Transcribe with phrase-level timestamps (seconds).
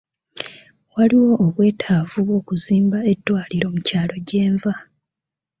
[0.93, 4.73] Waliwo obwetaavu bw'okuzimba eddwaliro mu kyalo gye nva.